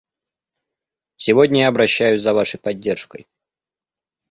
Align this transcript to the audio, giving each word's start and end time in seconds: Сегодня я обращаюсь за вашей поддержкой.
Сегодня 1.15 1.59
я 1.59 1.67
обращаюсь 1.67 2.23
за 2.23 2.33
вашей 2.33 2.59
поддержкой. 2.59 3.27